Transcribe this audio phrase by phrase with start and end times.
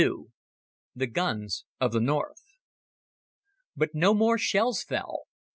[0.95, 2.43] The Guns of the North
[3.77, 5.27] But no more shells fell.